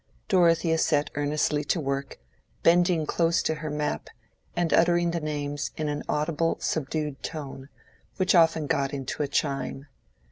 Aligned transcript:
Dorothea 0.29 0.79
set 0.79 1.11
earnestly 1.13 1.63
to 1.65 1.79
work, 1.79 2.17
bending 2.63 3.05
close 3.05 3.43
to 3.43 3.53
her 3.53 3.69
map, 3.69 4.09
and 4.55 4.73
uttering 4.73 5.11
the 5.11 5.19
names 5.19 5.69
in 5.77 5.89
an 5.89 6.01
audible, 6.09 6.57
subdued 6.59 7.21
tone, 7.21 7.69
which 8.17 8.33
often 8.33 8.65
got 8.65 8.95
into 8.95 9.21
a 9.21 9.27
chime. 9.27 9.85